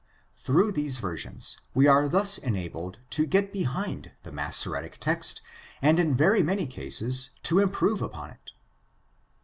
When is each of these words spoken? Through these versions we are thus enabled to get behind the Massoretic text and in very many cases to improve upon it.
Through 0.35 0.71
these 0.71 0.97
versions 0.97 1.59
we 1.75 1.85
are 1.85 2.07
thus 2.07 2.39
enabled 2.39 2.97
to 3.11 3.27
get 3.27 3.53
behind 3.53 4.13
the 4.23 4.31
Massoretic 4.31 4.97
text 4.97 5.41
and 5.79 5.99
in 5.99 6.15
very 6.17 6.41
many 6.41 6.65
cases 6.65 7.29
to 7.43 7.59
improve 7.59 8.01
upon 8.01 8.31
it. 8.31 8.53